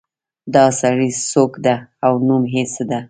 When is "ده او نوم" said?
1.65-2.43